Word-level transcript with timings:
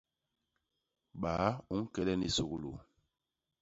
Baa 1.21 1.49
u 1.71 1.73
ñke 1.81 2.01
len 2.07 2.21
i 2.29 2.31
suglu? 2.35 2.71